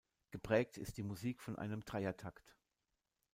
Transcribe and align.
Geprägt 0.31 0.79
ist 0.79 0.97
die 0.97 1.03
Musik 1.03 1.43
von 1.43 1.57
einem 1.59 1.85
Dreiertakt. 1.85 2.57